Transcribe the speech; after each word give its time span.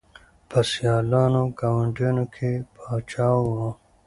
په 0.49 0.59
سیالانو 0.71 1.43
ګاونډیانو 1.59 2.25
کي 2.35 2.51
پاچا 2.75 3.27
وو 3.41 3.67